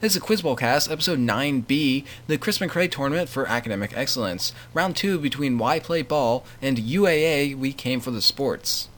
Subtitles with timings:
[0.00, 4.54] This is Quiz Bowl Cast, episode 9B, the Chris McCray Tournament for Academic Excellence.
[4.72, 8.88] Round 2 between Y Play Ball and UAA, We Came for the Sports.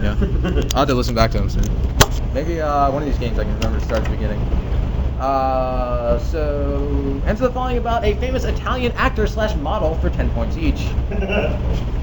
[0.00, 0.16] Yeah.
[0.72, 2.32] I'll have to listen back to them soon.
[2.32, 4.40] Maybe uh, one of these games I can remember to start at the beginning.
[5.18, 10.56] Uh, so, answer the following about a famous Italian actor slash model for 10 points
[10.56, 10.86] each.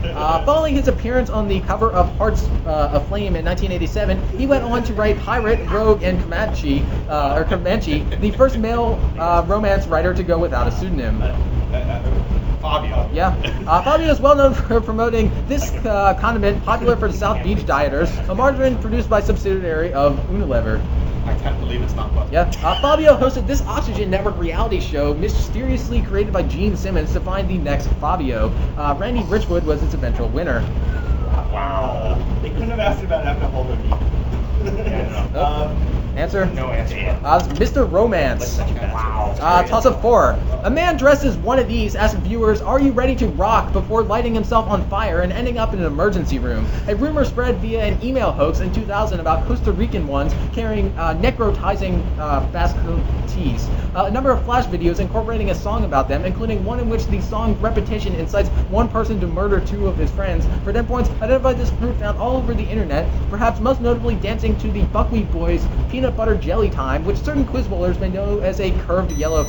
[0.06, 4.46] Uh, following his appearance on the cover of Hearts uh, of Flame in 1987, he
[4.46, 9.44] went on to write Pirate, Rogue, and Comanche, uh, or Comanche, the first male uh,
[9.46, 11.20] romance writer to go without a pseudonym.
[12.62, 13.10] Fabio.
[13.14, 13.36] Yeah.
[13.68, 17.60] Uh, Fabio is well known for promoting this uh, condiment, popular for the South Beach
[17.60, 20.82] dieters, a margarine produced by subsidiary of Unilever.
[21.26, 22.30] I can't believe it's not butter.
[22.32, 22.52] Yeah.
[22.64, 27.50] Uh, Fabio hosted this Oxygen Network reality show, mysteriously created by Gene Simmons to find
[27.50, 28.50] the next Fabio.
[28.78, 30.62] Uh, Randy Richwood was its eventual winner.
[31.52, 32.18] Wow.
[32.42, 33.94] They couldn't have asked about alcohol or meat.
[34.66, 36.46] Yeah, um, Answer?
[36.48, 36.96] no answer.
[37.24, 37.90] Uh, Mr.
[37.92, 38.58] Romance.
[38.58, 39.36] Wow.
[39.40, 40.40] Uh, toss up four.
[40.64, 44.02] A man dressed as one of these asks viewers, "Are you ready to rock?" before
[44.02, 46.66] lighting himself on fire and ending up in an emergency room.
[46.88, 51.14] A rumor spread via an email hoax in 2000 about Costa Rican ones carrying uh,
[51.16, 53.68] necrotizing uh, bascutes.
[53.96, 57.06] Uh, a number of flash videos incorporating a song about them, including one in which
[57.08, 60.46] the song repetition incites one person to murder two of his friends.
[60.64, 64.58] For 10 points, identify this group found all over the internet, perhaps most notably dancing
[64.60, 68.60] to the Buckwheat Boys' Peanut Butter Jelly Time, which certain quiz bowlers may know as
[68.60, 69.46] a curved yellow.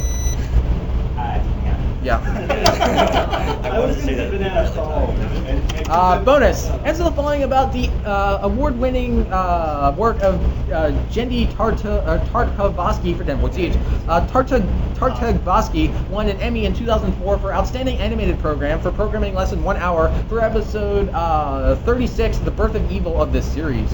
[2.07, 2.21] Yeah.
[3.65, 5.91] I was going to say banana phone.
[5.91, 6.67] Uh, bonus.
[6.85, 10.37] Answer the following about the uh, award-winning uh, work of
[10.71, 13.75] uh, Genndy Tarta, uh, Tartakovsky for 10 points each.
[14.07, 14.61] Uh, Tarta,
[14.95, 19.77] Tartakovsky won an Emmy in 2004 for Outstanding Animated Program for programming less than one
[19.77, 23.91] hour for episode uh, 36, The Birth of Evil of this series.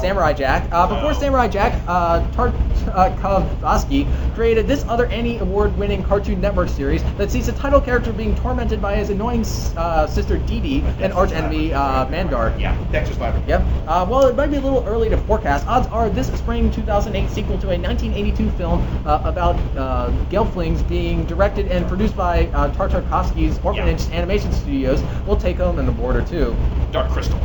[0.00, 0.68] Samurai Jack.
[0.72, 1.14] Uh, before.
[1.14, 7.52] Samurai Jack, uh, Tartakovsky created this other Annie Award-winning Cartoon Network series that sees the
[7.52, 9.44] title character being tormented by his annoying
[9.76, 12.54] uh, sister Dee Dee and arch enemy uh, Mandar.
[12.58, 13.48] Yeah, Dexter's Laboratory.
[13.48, 13.60] Yep.
[13.86, 15.66] Uh, well, it might be a little early to forecast.
[15.66, 21.24] Odds are this spring 2008 sequel to a 1982 film uh, about uh, Gelflings being
[21.26, 26.22] directed and produced by uh, Tartakovsky's Orphanage Animation Studios will take home an award or
[26.22, 26.56] two.
[26.92, 27.40] Dark Crystal.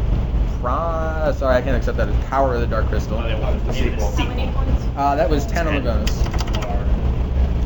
[0.61, 3.17] Pri- Sorry, I can't accept that as Power of the Dark Crystal.
[3.17, 3.33] Oh, they
[3.65, 4.11] the sequel.
[4.11, 4.85] How many points?
[4.95, 6.21] Uh, that was 10 on the bonus.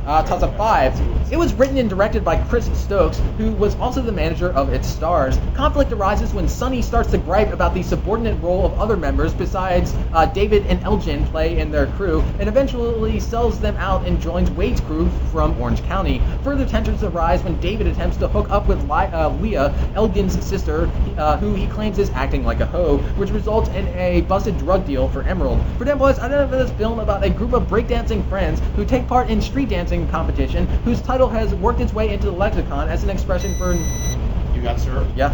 [0.06, 0.94] Uh, toss up five.
[1.32, 4.88] It was written and directed by Chris Stokes, who was also the manager of its
[4.88, 5.40] stars.
[5.56, 9.96] Conflict arises when Sonny starts to gripe about the subordinate role of other members besides
[10.14, 14.52] uh, David and Elgin play in their crew, and eventually sells them out and joins
[14.52, 16.22] Wade's crew from Orange County.
[16.44, 20.88] Further tensions arise when David attempts to hook up with Li- uh, Leah, Elgin's sister,
[21.18, 24.86] uh, who he claims is acting like a hoe, which results in a busted drug
[24.86, 25.60] deal for Emerald.
[25.80, 29.08] For boys, I don't know this film about a group of breakdancing friends who take
[29.08, 33.04] part in street dancing competition, whose title has worked its way into the lexicon as
[33.04, 35.08] an expression for You got sir?
[35.16, 35.32] yeah.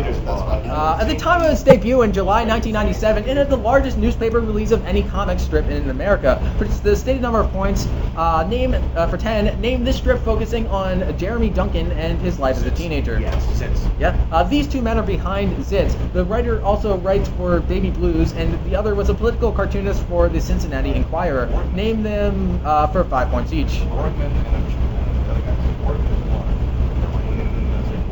[0.00, 4.40] Uh, at the time of its debut in July 1997, it had the largest newspaper
[4.40, 6.40] release of any comic strip in America.
[6.58, 10.66] For the stated number of points, uh, name uh, for 10, name this strip focusing
[10.68, 13.20] on Jeremy Duncan and his life as a teenager.
[13.20, 14.00] Yes, Zits.
[14.00, 15.94] Yeah, uh, these two men are behind Zits.
[16.12, 20.28] The writer also writes for Baby Blues, and the other was a political cartoonist for
[20.28, 21.46] the Cincinnati Enquirer.
[21.74, 23.80] Name them uh, for five points each.
[23.82, 25.86] Workman and the other guy.
[25.86, 26.60] Workman is one.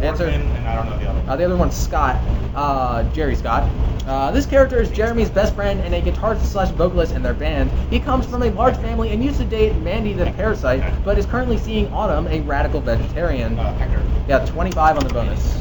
[0.02, 0.26] Answer.
[0.26, 1.28] And I don't know the other one.
[1.28, 2.16] Uh, the other one's Scott,
[2.54, 3.68] uh, Jerry Scott.
[4.06, 7.70] Uh, this character is Jeremy's best friend and a guitarist slash vocalist in their band.
[7.90, 11.26] He comes from a large family and used to date Mandy the parasite, but is
[11.26, 13.58] currently seeing Autumn, a radical vegetarian.
[13.58, 14.02] Uh, Hector.
[14.28, 15.56] Yeah, 25 on the bonus.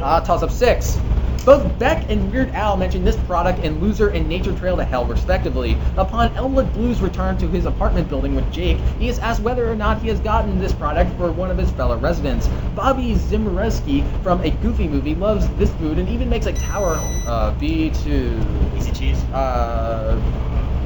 [0.00, 0.98] Uh, toss up six.
[1.46, 5.04] Both Beck and Weird Al mentioned this product in Loser and Nature Trail to Hell,
[5.04, 5.78] respectively.
[5.96, 9.76] Upon Elwood Blues' return to his apartment building with Jake, he is asked whether or
[9.76, 12.48] not he has gotten this product for one of his fellow residents.
[12.74, 16.96] Bobby Zimmeruski from a Goofy movie loves this food and even makes a tower
[17.28, 18.76] uh, B2.
[18.76, 19.22] Easy cheese.
[19.32, 20.20] Uh,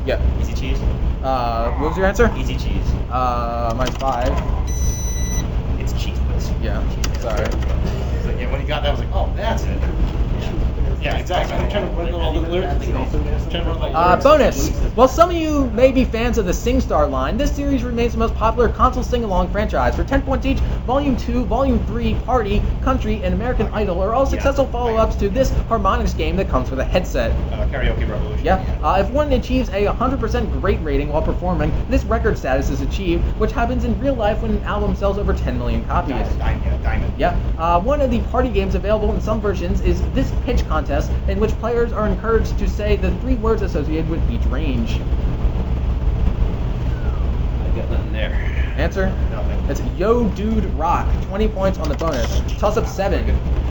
[0.04, 0.20] yeah.
[0.42, 0.78] Easy cheese.
[1.22, 2.30] Uh, what was your answer?
[2.36, 2.86] Easy cheese.
[3.10, 4.28] Uh, mine's five.
[5.80, 6.50] It's Cheez Whiz.
[6.60, 6.86] Yeah,
[7.20, 7.50] sorry.
[8.24, 10.19] So, yeah, when he got that, I was like, oh, that's it.
[11.00, 11.56] Yeah, exactly.
[11.56, 12.86] I'm trying to run all the lyrics.
[13.92, 14.68] Uh, bonus.
[14.94, 18.18] While some of you may be fans of the SingStar line, this series remains the
[18.18, 19.96] most popular console sing-along franchise.
[19.96, 24.26] For 10 points each, Volume 2, Volume 3, Party, Country, and American Idol are all
[24.26, 27.30] successful follow-ups to this Harmonix game that comes with a headset.
[27.52, 28.44] Uh, karaoke revolution.
[28.44, 28.58] Yeah.
[28.82, 33.24] Uh, if one achieves a 100% great rating while performing, this record status is achieved,
[33.38, 36.10] which happens in real life when an album sells over 10 million copies.
[36.10, 37.14] Diamond, diamond, yeah, diamond.
[37.18, 37.40] Yeah.
[37.58, 41.38] Uh, one of the party games available in some versions is this pitch contest, in
[41.38, 44.94] which players are encouraged to say the three words associated with each range.
[47.62, 48.32] I got nothing there.
[48.76, 49.12] Answer?
[49.70, 51.06] It's Yo Dude Rock.
[51.28, 52.40] 20 points on the bonus.
[52.58, 53.24] Toss up 7.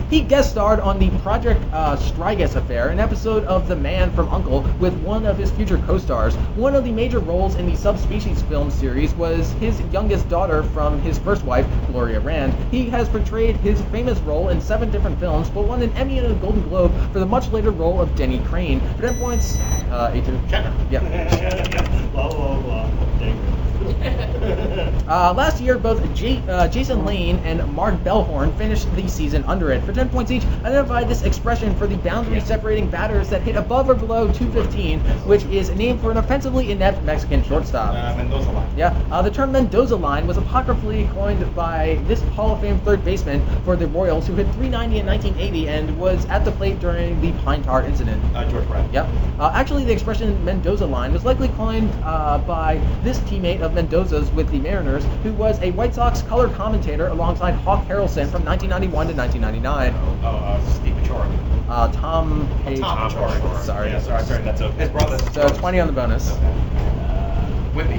[0.09, 4.29] He guest starred on the Project uh, Strigas affair, an episode of The Man from
[4.29, 6.35] Uncle, with one of his future co-stars.
[6.55, 11.01] One of the major roles in the Subspecies film series was his youngest daughter from
[11.01, 12.53] his first wife, Gloria Rand.
[12.71, 16.31] He has portrayed his famous role in seven different films, but won an Emmy and
[16.31, 18.79] a Golden Globe for the much later role of Denny Crane.
[18.95, 19.57] For 10 points,
[19.91, 20.89] uh, A2.
[20.91, 22.07] Yeah.
[22.13, 23.58] blah, blah, blah.
[25.09, 29.71] Uh, last year, both J- uh, Jason Lane and Mark Bellhorn finished the season under
[29.71, 29.83] it.
[29.83, 33.89] For 10 points each, identify this expression for the boundary separating batters that hit above
[33.89, 37.95] or below 215, which is named for an offensively inept Mexican shortstop.
[37.95, 38.69] Uh, Mendoza line.
[38.77, 43.03] Yeah, uh, the term Mendoza line was apocryphally coined by this Hall of Fame third
[43.03, 47.19] baseman for the Royals, who hit 390 in 1980 and was at the plate during
[47.19, 48.23] the Pine Tar incident.
[48.35, 48.93] Uh, George Brett.
[48.93, 49.07] Yep.
[49.39, 54.29] Uh, actually, the expression Mendoza line was likely coined uh, by this teammate of Mendoza's
[54.31, 59.07] with the Mariners, who was a White Sox color commentator alongside Hawk Harrelson from 1991
[59.07, 59.93] to 1999.
[60.23, 61.69] Oh, uh, Steve Pachori.
[61.69, 62.79] Uh, Tom Page.
[62.79, 63.63] Tom Pachori.
[63.63, 63.89] Sorry.
[63.89, 64.43] Yeah, sorry, sorry.
[64.43, 64.77] That's okay.
[64.77, 65.17] His brother.
[65.31, 66.31] So 20 on the bonus.
[66.31, 67.97] Uh, Whitney.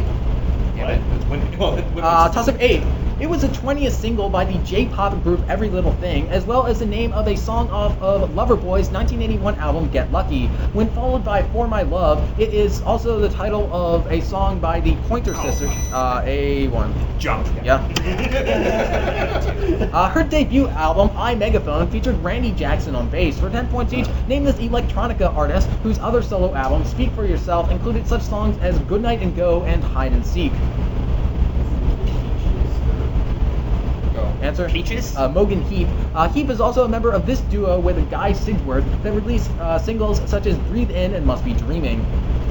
[0.76, 1.56] Yeah, it's Whitney.
[1.58, 2.00] Well, Whitney.
[2.02, 2.82] Uh, toss up 8.
[3.20, 6.78] It was the 20th single by the J-pop group Every Little Thing, as well as
[6.78, 10.46] the name of a song off of Loverboy's 1981 album Get Lucky.
[10.72, 14.80] When followed by For My Love, it is also the title of a song by
[14.80, 15.70] the Pointer Sisters.
[15.92, 17.18] Uh, A1.
[17.18, 17.46] Jump.
[17.62, 17.86] Yeah.
[19.90, 23.38] Uh, her debut album, iMegaphone, featured Randy Jackson on bass.
[23.38, 27.70] For 10 points each, name this electronica artist whose other solo album, Speak For Yourself,
[27.70, 30.52] included such songs as Goodnight and Go and Hide and Seek.
[34.14, 34.24] Go.
[34.50, 34.68] Answer?
[34.68, 35.16] Peaches?
[35.16, 35.86] Uh, Imogen Heap.
[36.12, 39.78] Uh, Heap is also a member of this duo with Guy Sigsworth that released uh,
[39.78, 42.04] singles such as Breathe In and Must Be Dreaming.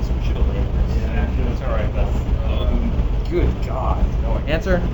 [0.03, 0.95] So we should have labeled this.
[0.95, 1.93] Yeah, it's all right.
[1.93, 2.15] That's,
[2.45, 4.01] um, good God.
[4.21, 4.53] No idea.
[4.55, 4.89] Answer?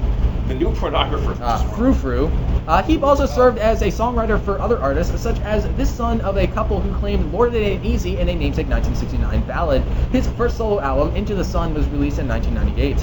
[0.47, 1.39] The new pornographer.
[1.39, 2.25] Uh, Frou Frou.
[2.67, 6.37] Uh, Heap also served as a songwriter for other artists, such as this son of
[6.37, 9.83] a couple who claimed Lord It Ain't Easy in a namesake 1969 ballad.
[10.11, 12.97] His first solo album, Into the Sun, was released in 1998.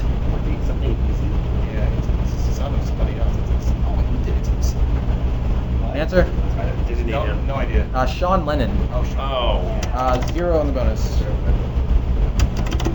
[0.66, 1.31] Something easy.
[5.94, 6.26] Answer?
[6.58, 7.46] I didn't No, him.
[7.46, 7.86] no idea.
[7.94, 8.70] Uh, Sean Lennon.
[8.92, 9.80] Oh, sh- Oh.
[9.94, 11.22] Uh, zero on the bonus.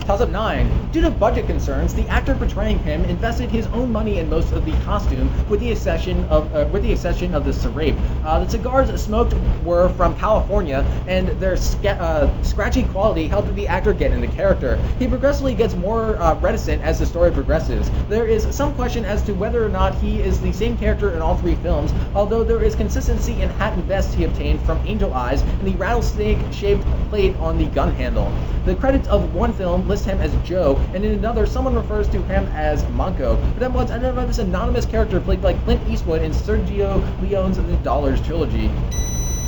[0.06, 0.70] Toss up nine.
[0.90, 4.64] Due to budget concerns, the actor portraying him invested his own money in most of
[4.64, 7.94] the costume, with the exception of uh, with the exception of the serape.
[8.28, 9.34] Uh, the cigars smoked
[9.64, 14.76] were from California, and their sca- uh, scratchy quality helped the actor get into character.
[14.98, 17.90] He progressively gets more uh, reticent as the story progresses.
[18.10, 21.22] There is some question as to whether or not he is the same character in
[21.22, 25.14] all three films, although there is consistency in hat and vest he obtained from Angel
[25.14, 28.30] Eyes and the rattlesnake-shaped plate on the gun handle.
[28.66, 32.20] The credits of one film list him as Joe, and in another, someone refers to
[32.24, 33.36] him as Manco.
[33.36, 37.76] But then once identified this anonymous character played by Clint Eastwood in Sergio Leone's The
[38.18, 38.68] Dollars trilogy.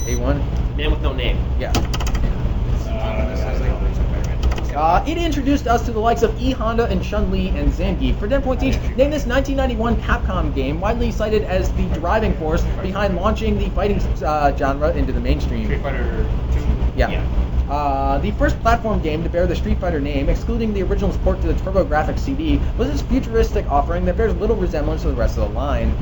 [0.07, 0.77] A1?
[0.77, 1.39] Man with no name.
[1.59, 1.73] Yeah.
[1.73, 7.31] Uh, this is like- it introduced us to the likes of E Honda and Chun
[7.31, 8.17] Li and Zangief.
[8.19, 12.63] For 10 points each, name this 1991 Capcom game, widely cited as the driving force
[12.83, 15.65] behind launching the fighting uh, genre into the mainstream.
[15.65, 16.61] Street Fighter 2.
[16.97, 17.23] Yeah.
[17.69, 21.41] Uh, the first platform game to bear the Street Fighter name, excluding the original port
[21.41, 25.37] to the TurboGrafx CD, was its futuristic offering that bears little resemblance to the rest
[25.39, 25.93] of the line.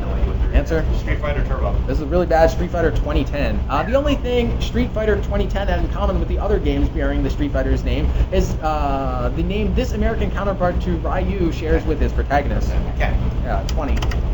[0.00, 0.98] No idea what they're Answer?
[0.98, 1.78] Street Fighter Turbo.
[1.86, 3.60] This is a really bad Street Fighter 2010.
[3.68, 7.22] Uh, the only thing Street Fighter 2010 has in common with the other games bearing
[7.22, 12.00] the Street Fighter's name is uh, the name this American counterpart to Ryu shares with
[12.00, 12.70] his protagonist.
[12.94, 13.14] Okay.
[13.44, 14.31] Yeah, 20.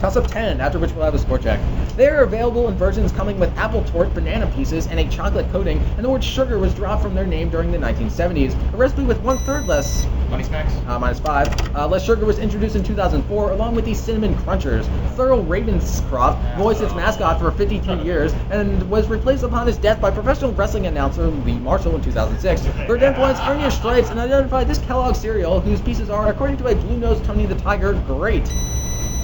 [0.00, 1.60] Toss up 10, after which we'll have a score check.
[1.94, 5.78] They are available in versions coming with apple tort, banana pieces, and a chocolate coating,
[5.96, 8.54] and the word sugar was dropped from their name during the 1970s.
[8.72, 10.72] A recipe with one third less, Money Smacks.
[10.86, 14.86] uh, minus five, uh, less sugar was introduced in 2004, along with the cinnamon crunchers.
[15.16, 20.10] Thurl Ravenscroft voiced its mascot for 52 years, and was replaced upon his death by
[20.10, 22.66] professional wrestling announcer Lee Marshall in 2006.
[22.86, 26.56] For 10 points, earn your stripes and identify this Kellogg cereal, whose pieces are, according
[26.56, 28.50] to a blue-nosed Tony the Tiger, great.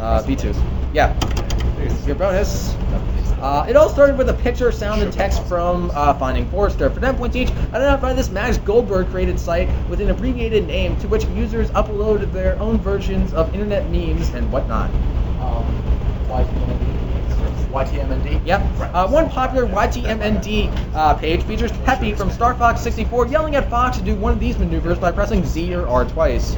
[0.00, 0.54] Uh, B2.
[0.92, 1.14] Yeah.
[2.06, 2.74] Your bonus.
[3.40, 6.88] Uh, it all started with a picture, sound, and text from uh, Finding Forrester.
[6.88, 11.08] For 10 points each, identify this Max Goldberg created site with an abbreviated name to
[11.08, 14.90] which users upload their own versions of internet memes and whatnot.
[15.40, 15.66] Um,
[17.66, 18.46] YTMND.
[18.46, 18.60] Yep.
[18.80, 23.98] Uh, one popular YTMND uh, page features Peppy from Star Fox 64 yelling at Fox
[23.98, 26.54] to do one of these maneuvers by pressing Z or R twice.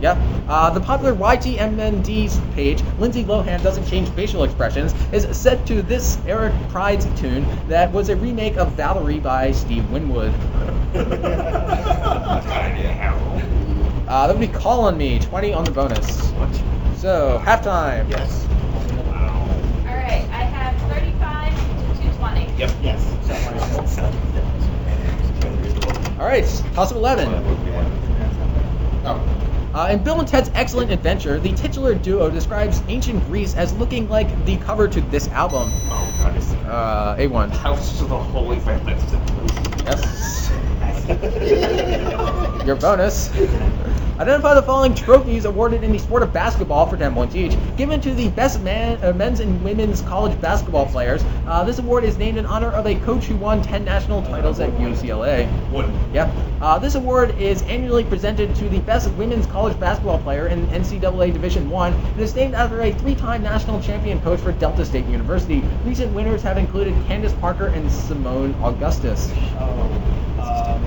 [0.00, 0.18] Yep.
[0.48, 6.18] Uh, the popular YTMND's page, Lindsay Lohan doesn't change facial expressions, is set to this
[6.26, 10.34] Eric Prydz's tune that was a remake of Valerie by Steve Winwood.
[14.06, 16.28] Uh, that would be Call on Me, 20 on the bonus.
[17.00, 18.08] So, halftime.
[18.10, 18.44] Yes.
[18.46, 22.53] All right, I have 35 to 220.
[22.64, 22.76] Yep.
[22.82, 23.04] Yes.
[26.18, 26.44] All right,
[26.74, 27.28] toss of 11.
[29.06, 29.70] Oh.
[29.74, 34.08] Uh, in Bill and Ted's Excellent Adventure, the titular duo describes ancient Greece as looking
[34.08, 35.68] like the cover to this album.
[35.90, 37.50] Oh, God, it's Uh, A1.
[37.50, 38.94] House of the Holy Family.
[39.84, 40.50] Yes.
[42.66, 43.30] Your bonus.
[44.16, 47.56] Identify the following trophies awarded in the sport of basketball for 10 points each.
[47.76, 52.04] Given to the best man, uh, men's and women's college basketball players, uh, this award
[52.04, 55.50] is named in honor of a coach who won 10 national titles at UCLA.
[55.72, 55.90] Wood.
[56.12, 56.30] Yep.
[56.60, 61.32] Uh, this award is annually presented to the best women's college basketball player in NCAA
[61.32, 65.60] Division One, and is named after a three-time national champion coach for Delta State University.
[65.84, 69.32] Recent winners have included Candace Parker and Seimone Augustus.
[69.58, 69.80] Oh,
[70.40, 70.84] um.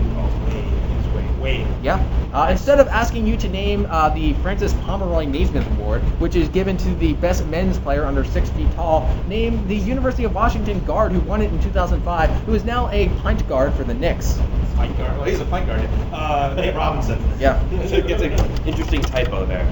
[1.83, 2.16] Yeah.
[2.33, 6.49] Uh, instead of asking you to name uh, the Francis Pomeroy Naismith Award, which is
[6.49, 10.83] given to the best men's player under six feet tall, name the University of Washington
[10.83, 14.37] guard who won it in 2005, who is now a point guard for the Knicks.
[14.75, 15.17] Point guard.
[15.17, 15.81] Well, he's a point guard.
[16.11, 17.17] Uh, Nate Robinson.
[17.39, 17.63] Yeah.
[17.71, 19.65] It's a- it's an interesting typo there.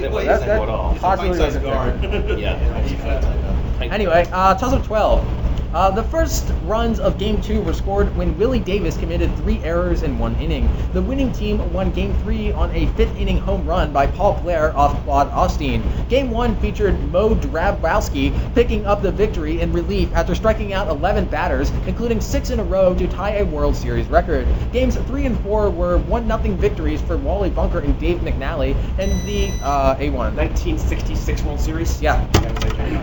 [0.00, 0.90] That wasn't That- a that- at all.
[0.92, 2.38] He's a Possibly guard.
[2.38, 2.56] Yeah.
[3.80, 5.45] Anyway, uh, toss 12.
[5.76, 10.02] Uh, the first runs of Game 2 were scored when Willie Davis committed three errors
[10.02, 10.70] in one inning.
[10.94, 14.74] The winning team won Game 3 on a fifth inning home run by Paul Blair
[14.74, 15.82] off Claude Osteen.
[16.08, 21.26] Game 1 featured Moe Drabowsky picking up the victory in relief after striking out 11
[21.26, 24.48] batters, including six in a row to tie a World Series record.
[24.72, 29.52] Games 3 and 4 were 1-0 victories for Wally Bunker and Dave McNally, and the
[29.62, 30.34] uh, A1.
[30.36, 32.00] 1966 World Series?
[32.00, 32.26] Yeah.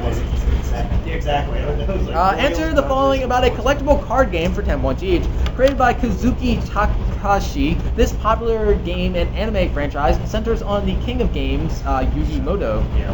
[0.04, 0.28] Wasn't.
[0.34, 1.14] Exactly.
[1.14, 1.60] Exactly.
[1.60, 4.82] It was like Uh, way over the following about a collectible card game for 10
[4.82, 5.24] points each.
[5.56, 11.34] Created by Kazuki Takahashi, this popular game and anime franchise centers on the king of
[11.34, 12.86] games, uh, Yugi Moto.
[12.98, 13.14] Yeah.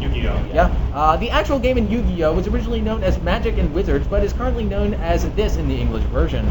[0.00, 0.50] Yu-Gi-Oh.
[0.54, 0.74] Yeah.
[0.94, 4.32] Uh, the actual game in Yu-Gi-Oh was originally known as Magic and Wizards, but is
[4.32, 6.46] currently known as this in the English version.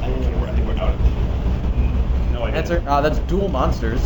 [0.00, 0.98] I think we're, I think we're out.
[2.32, 2.58] No idea.
[2.58, 2.84] Answer.
[2.86, 4.00] Uh, that's Duel Monsters.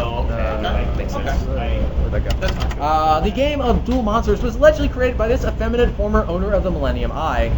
[0.00, 0.34] Oh, okay.
[0.34, 1.42] Uh, That makes sense.
[1.48, 1.80] Okay.
[1.80, 2.82] Where'd that go?
[2.82, 6.62] Uh, the game of Duel Monsters was allegedly created by this effeminate former owner of
[6.62, 7.50] the Millennium Eye.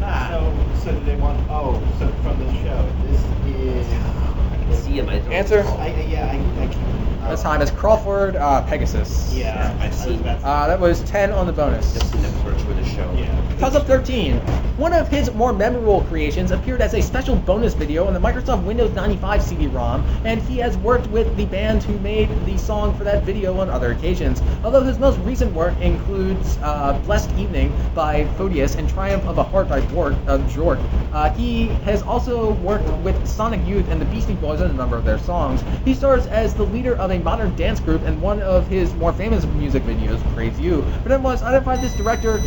[0.00, 1.38] So, so do they want?
[1.50, 3.20] Oh, so from the show, this
[3.56, 3.86] is.
[3.92, 5.08] I can see him.
[5.08, 5.62] I don't Answer.
[5.62, 7.17] I, yeah, I, I can.
[7.28, 9.34] This time is Crawford uh, Pegasus.
[9.34, 10.42] Yeah, seen that.
[10.42, 11.92] Uh, that was 10 on the bonus.
[11.92, 12.22] Just seen
[12.68, 13.10] for the show.
[13.16, 13.56] yeah.
[13.58, 14.36] Toss up 13.
[14.76, 18.64] One of his more memorable creations appeared as a special bonus video on the Microsoft
[18.64, 23.04] Windows 95 CD-ROM, and he has worked with the band who made the song for
[23.04, 24.40] that video on other occasions.
[24.62, 29.42] Although his most recent work includes uh, Blessed Evening by Photius and Triumph of a
[29.42, 30.78] Heart by Bjork, uh, Bjork,
[31.12, 34.96] uh, he has also worked with Sonic Youth and the Beastie Boys on a number
[34.96, 35.64] of their songs.
[35.84, 39.12] He stars as the leader of a modern dance group, and one of his more
[39.12, 40.82] famous music videos, Praise You.
[41.02, 42.40] But then was identified this director,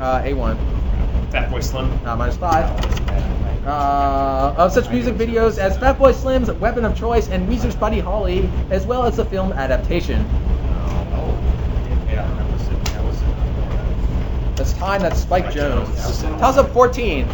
[0.00, 0.56] uh, A1.
[1.30, 1.90] Fat Boy Slim.
[2.06, 2.64] Uh, minus five.
[3.66, 8.50] Uh, of such music videos as Fatboy Slim's Weapon of Choice and Weezer's Buddy Holly,
[8.70, 10.26] as well as the film adaptation.
[12.08, 12.84] Yeah, that was it.
[12.86, 14.56] That.
[14.56, 16.38] That's time, that's Spike Jonze.
[16.40, 17.28] Toss up 14.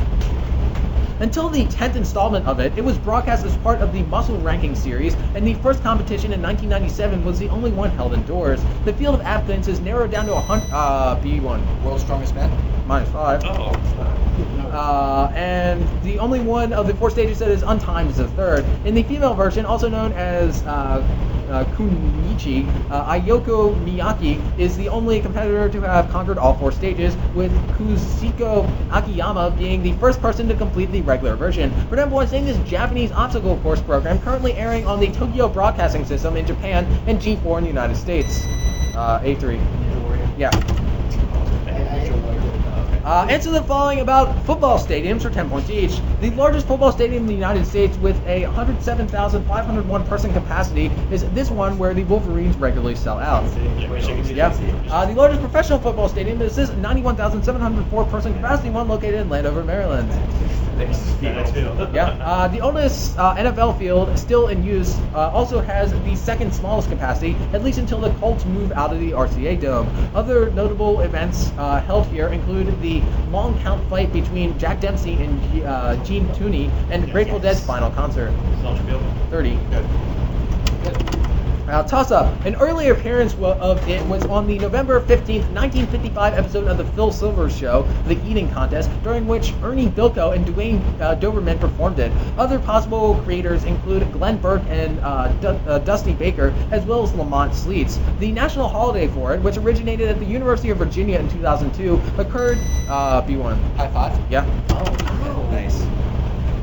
[1.21, 4.77] Until the 10th installment of it, it was broadcast as part of the Muscle Ranking
[4.77, 8.61] series, and the first competition in 1997 was the only one held indoors.
[8.85, 10.73] The field of applicants is narrowed down to a hundred.
[10.73, 12.78] Uh, B1 World's Strongest Man.
[12.89, 13.43] Minus five.
[13.45, 13.75] Oh.
[14.73, 18.65] Uh, and the only one of the four stages that is untimed is the third.
[18.87, 21.05] In the female version, also known as uh,
[21.51, 27.15] uh, Kunoichi, uh, Ayako Miyake is the only competitor to have conquered all four stages,
[27.35, 31.71] with Kazuhiko Akiyama being the first person to complete the regular version.
[31.91, 36.37] Remember, was saying this Japanese obstacle course program currently airing on the Tokyo Broadcasting System
[36.37, 38.45] in Japan and G4 in the United States.
[38.95, 40.39] Uh, A3.
[40.39, 40.78] Yeah.
[43.09, 45.99] Uh, answer the following about football stadiums for 10 points each.
[46.21, 51.51] The largest football stadium in the United States with a 107,501 person capacity is this
[51.51, 53.45] one where the Wolverines regularly sell out.
[54.37, 54.49] Yeah.
[54.91, 59.65] Uh, the largest professional football stadium is this 91,704 person capacity one located in Landover,
[59.65, 60.11] Maryland.
[61.93, 62.11] Yeah.
[62.21, 66.89] Uh, the oldest uh, NFL field still in use uh, also has the second smallest
[66.89, 69.89] capacity, at least until the Colts move out of the RCA Dome.
[70.15, 72.98] Other notable events uh, held here include the
[73.31, 78.33] long count fight between Jack Dempsey and uh, Gene Tunney and Grateful Dead's final concert.
[78.63, 79.03] Soldier Field.
[79.31, 79.59] 30.
[81.69, 82.33] Uh, toss up.
[82.47, 87.13] An earlier appearance of it was on the November 15th, 1955 episode of the Phil
[87.13, 92.11] Silvers Show, The Eating Contest, during which Ernie Bilko and Dwayne uh, Doberman performed it.
[92.39, 97.15] Other possible creators include Glenn Burke and uh, Du- uh, Dusty Baker, as well as
[97.15, 97.99] Lamont Sleets.
[98.19, 102.57] The national holiday for it, which originated at the University of Virginia in 2002, occurred.
[102.89, 103.77] Uh, B1.
[103.77, 104.31] High five.
[104.31, 104.47] Yeah.
[104.71, 105.85] Oh, nice.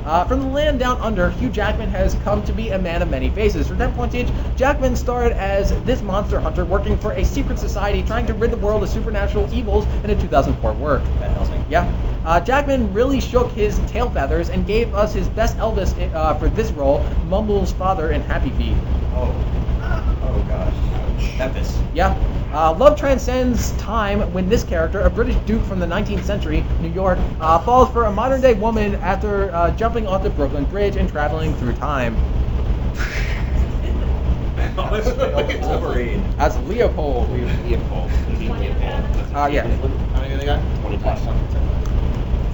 [0.06, 3.10] Uh, from the land down under, Hugh Jackman has come to be a man of
[3.10, 3.68] many faces.
[3.68, 8.04] For 10 points each, Jackman starred as this monster hunter working for a secret society
[8.04, 11.02] trying to rid the world of supernatural evils in a 2004 work.
[11.02, 11.66] Van Helsing.
[11.70, 11.92] Yeah.
[12.24, 16.50] Uh, Jackman really shook his tail feathers and gave us his best Elvis uh, for
[16.50, 18.76] this role, Mumble's father in Happy Feet.
[19.16, 19.55] Oh.
[21.38, 21.78] Memphis.
[21.94, 22.18] Yeah.
[22.54, 26.92] Uh, love transcends time when this character, a British duke from the 19th century, New
[26.92, 30.96] York, uh, falls for a modern day woman after uh, jumping off the Brooklyn Bridge
[30.96, 32.16] and traveling through time.
[34.76, 36.22] Wolverine.
[36.38, 37.30] As Leopold.
[37.30, 38.12] Leopold.
[38.40, 38.76] Leopold.
[39.34, 39.68] Uh, yeah.
[39.68, 40.62] How many they got?
[40.82, 41.22] 20 plus.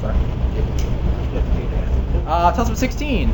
[0.01, 0.15] Sorry.
[2.25, 3.29] Uh, toss up 16.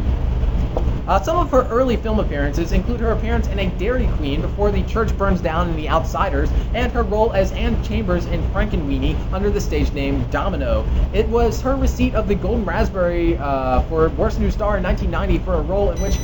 [1.07, 4.71] Uh, some of her early film appearances include her appearance in a Dairy Queen before
[4.71, 9.15] the church burns down in The Outsiders, and her role as Anne Chambers in Frankenweenie
[9.31, 10.85] under the stage name Domino.
[11.13, 15.45] It was her receipt of the Golden Raspberry uh, for Worst New Star in 1990
[15.45, 16.17] for a role in which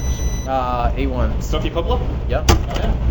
[0.47, 1.41] uh, A1.
[1.41, 2.01] Sophie Coppola?
[2.29, 2.49] Yep.
[2.49, 3.02] Yeah.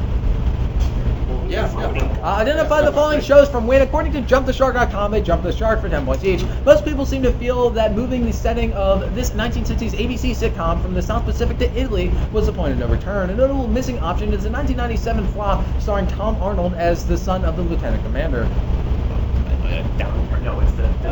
[1.52, 2.20] Yeah.
[2.22, 5.88] Uh, identify the following shows from when, according to JumpTheShark.com, they jumped the shark for
[5.88, 6.42] 10 points each.
[6.64, 10.94] Most people seem to feel that moving the setting of this 1960s ABC sitcom from
[10.94, 13.30] the South Pacific to Italy was a point of no return.
[13.30, 17.56] A notable missing option is the 1997 flop starring Tom Arnold as the son of
[17.56, 18.48] the lieutenant commander.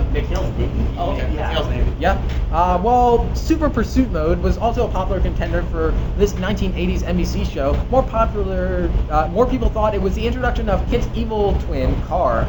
[0.00, 0.98] Down, no, it's the, the McHale's Navy.
[0.98, 1.34] Oh, okay.
[1.34, 1.50] Yeah.
[1.50, 1.92] Hell's Navy.
[1.98, 2.12] Yeah.
[2.52, 7.74] Uh, while Super Pursuit Mode was also a popular contender for this 1980s NBC show,
[7.90, 12.46] more popular, uh, more people thought it was the introduction of Kit's evil twin, KARR.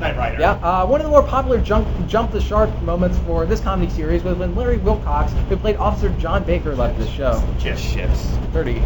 [0.00, 0.40] Knight Rider.
[0.40, 3.90] Yeah, uh, one of the more popular jump, jump the shark moments for this comedy
[3.90, 7.42] series was when Larry Wilcox, who played Officer John Baker, left the show.
[7.58, 8.26] Just ships.
[8.52, 8.82] 30.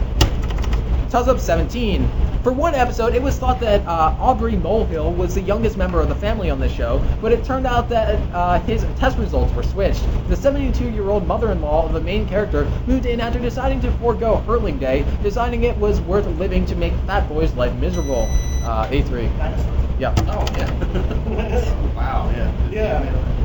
[1.10, 2.08] Toss up 17.
[2.42, 6.08] For one episode, it was thought that uh, Aubrey Molehill was the youngest member of
[6.08, 9.62] the family on the show, but it turned out that uh, his test results were
[9.62, 10.02] switched.
[10.28, 15.04] The 72-year-old mother-in-law of the main character moved in after deciding to forego hurling day,
[15.22, 18.26] deciding it was worth living to make Fat Boy's life miserable.
[18.64, 19.28] Uh, A3.
[19.98, 20.14] Yeah.
[20.28, 21.94] Oh yeah.
[21.94, 22.30] wow.
[22.34, 22.70] Yeah.
[22.70, 23.36] Yeah.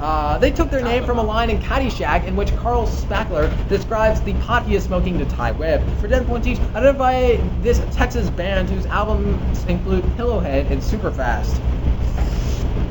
[0.00, 4.20] Uh, they took their name from a line in Caddyshack in which Carl Spackler describes
[4.22, 5.82] the pot he is smoking to Ty Webb.
[6.00, 11.54] For 10 points each, identify this Texas band whose albums include Pillowhead and Superfast.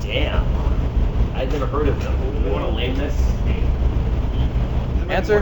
[0.02, 0.46] Damn.
[1.36, 2.42] I'd never heard of them.
[2.44, 3.20] Do You want to name this?
[5.10, 5.42] Answer?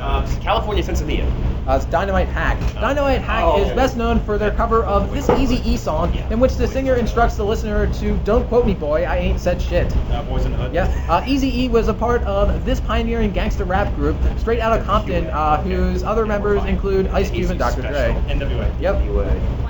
[0.00, 1.49] Uh, California Sensimilla.
[1.66, 2.58] Uh, it's Dynamite Hack.
[2.74, 3.62] Dynamite Hack Oh.
[3.62, 6.94] is best known for their cover of this Easy E song, in which the singer
[6.94, 9.94] instructs the listener to "Don't quote me, boy, I ain't said shit."
[10.28, 10.72] Boys in the Hood.
[10.74, 14.78] Yeah, uh, Easy E was a part of this pioneering gangster rap group, straight out
[14.78, 17.82] of Compton, uh, whose other members include Ice Cube and Dr.
[17.82, 18.16] Dre.
[18.28, 18.66] NWA.
[18.80, 19.02] Yep.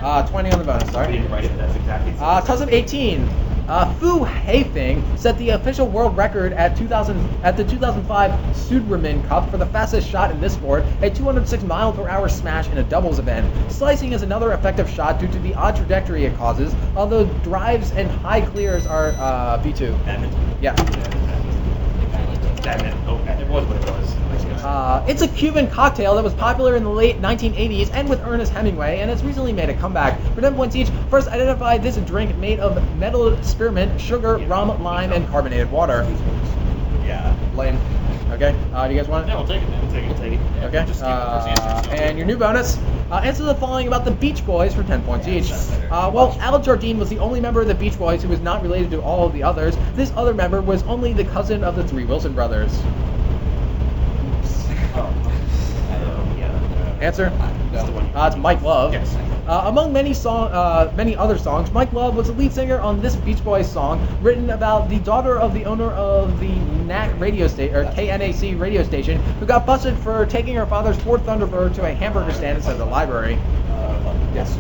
[0.03, 1.13] Uh, 20 on the bonus, sorry.
[1.13, 3.29] didn't write it, but that's exactly Uh, toss up 18.
[3.69, 9.51] Uh, Fu Haifeng set the official world record at 2000 at the 2005 Sudirman Cup
[9.51, 12.83] for the fastest shot in this sport, a 206 mile per hour smash in a
[12.85, 13.47] doubles event.
[13.71, 18.11] Slicing is another effective shot due to the odd trajectory it causes, although drives and
[18.11, 20.05] high clears are uh, V2.
[20.05, 20.57] Badminton.
[20.61, 21.20] Yeah.
[22.67, 24.17] Oh, it was what it was.
[24.63, 28.53] Uh, it's a Cuban cocktail that was popular in the late 1980s and with Ernest
[28.53, 30.21] Hemingway, and has recently made a comeback.
[30.35, 35.13] For 10 points each, first identify this drink made of metal spearmint, sugar, rum, lime,
[35.13, 36.07] and carbonated water.
[37.07, 37.35] Yeah.
[37.55, 37.79] Lame.
[38.31, 39.29] Okay, uh, do you guys want it?
[39.29, 39.69] Yeah, we'll take it.
[39.69, 40.09] We'll take it.
[40.09, 40.65] We'll take it.
[40.65, 42.79] Okay, Just skip uh, and your new bonus.
[43.11, 45.51] Uh, answer the following about the Beach Boys for 10 points each.
[45.91, 48.63] Uh, while Al Jardine was the only member of the Beach Boys who was not
[48.63, 51.87] related to all of the others, this other member was only the cousin of the
[51.89, 52.71] three Wilson brothers.
[54.93, 55.13] Oh.
[55.91, 56.37] I don't know.
[56.39, 56.99] Yeah.
[57.01, 57.33] Answer?
[57.73, 58.05] That's the one.
[58.15, 58.93] Uh, it's Mike Love.
[58.93, 59.15] Yes.
[59.47, 63.01] Uh, among many song, uh, many other songs, Mike Love was the lead singer on
[63.01, 66.53] this Beach Boys song, written about the daughter of the owner of the
[66.85, 71.21] NAC radio station or KNAC radio station, who got busted for taking her father's Ford
[71.23, 73.39] Thunderbird to a hamburger stand instead of the library.
[74.35, 74.57] Yes.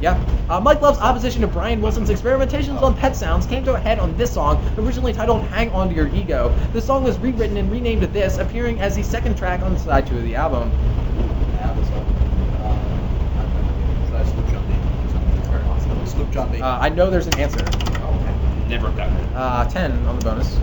[0.00, 0.18] Yeah.
[0.48, 3.98] Uh, Mike Love's opposition to Brian Wilson's experimentations on pet sounds came to a head
[3.98, 6.56] on this song, originally titled Hang On to Your Ego.
[6.72, 10.06] The song was rewritten and renamed to this, appearing as the second track on side
[10.06, 10.70] two of the album.
[16.10, 16.60] Sloop John.
[16.60, 17.64] Uh, I know there's an answer.
[18.68, 19.28] Never got it.
[19.34, 20.56] Uh, 10 on the bonus.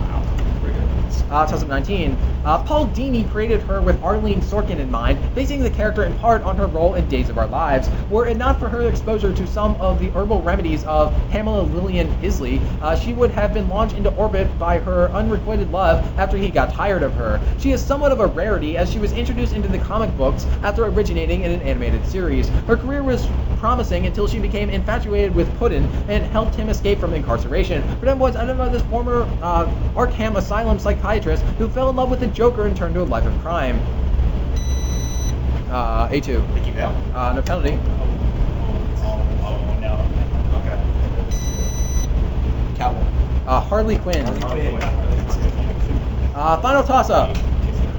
[1.30, 2.16] Uh, 2019.
[2.46, 6.42] Uh, Paul Dini created her with Arlene Sorkin in mind, basing the character in part
[6.42, 7.90] on her role in Days of Our Lives.
[8.08, 12.08] Were it not for her exposure to some of the herbal remedies of Pamela Lillian
[12.24, 16.48] Isley, uh, she would have been launched into orbit by her unrequited love after he
[16.48, 17.38] got tired of her.
[17.58, 20.86] She is somewhat of a rarity as she was introduced into the comic books after
[20.86, 22.48] originating in an animated series.
[22.66, 27.12] Her career was promising until she became infatuated with Puddin and helped him escape from
[27.12, 27.82] incarceration.
[27.98, 32.66] Pretend was as former uh, Arkham Asylum psychiatrist who fell in love with the Joker
[32.66, 33.78] and turned to a life of crime.
[35.70, 36.54] Uh, A2.
[36.54, 36.94] Mickey Bell.
[37.14, 37.72] Uh, no penalty.
[39.80, 40.06] No.
[40.54, 40.78] Okay.
[42.74, 43.46] Catwoman.
[43.46, 44.24] Uh, Harley Quinn.
[46.34, 47.36] Uh, final toss-up.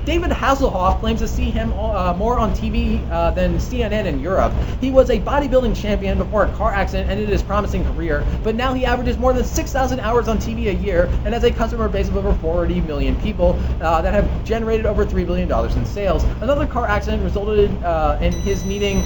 [0.06, 4.54] David Hasselhoff claims to see him uh, more on TV uh, than CNN in Europe.
[4.82, 8.74] He was a bodybuilding champion before a car accident ended his promising career, but now
[8.74, 12.08] he averages more than 6,000 hours on TV a year and has a customer base
[12.08, 16.24] of over 40 million people uh, that have generated over $3 billion in sales.
[16.42, 18.98] Another car accident resulted uh, in his needing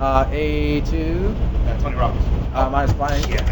[0.00, 1.34] uh, a two
[1.66, 2.24] Uh, Tony Robbins.
[2.54, 3.28] uh, minus five.
[3.30, 3.44] Yeah,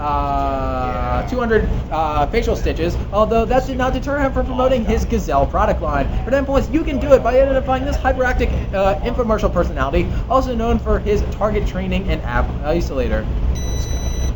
[0.00, 1.68] I know what it is.
[1.68, 5.46] Uh, 200 uh, facial stitches, although that did not deter him from promoting his Gazelle
[5.46, 6.06] product line.
[6.24, 10.54] For 10 points, you can do it by identifying this hyperactive uh, infomercial personality, also
[10.54, 13.26] known for his target training and Ab Isolator.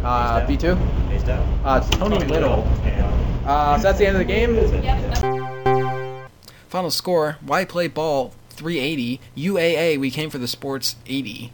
[0.04, 0.76] Uh, B2?
[1.64, 2.66] Uh, it's Tony Little.
[3.46, 6.22] Uh, so that's the end of the game.
[6.68, 11.52] Final score, Y Play Ball 380, UAA, we came for the sports 80.